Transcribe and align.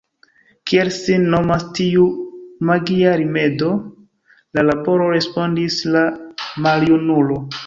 Kiel 0.69 0.87
sin 0.95 1.27
nomas 1.33 1.65
tiu 1.79 2.05
magia 2.69 3.13
rimedo? 3.23 3.69
La 4.59 4.65
laboro, 4.71 5.11
respondis 5.19 5.81
la 5.99 6.05
maljunulo. 6.69 7.43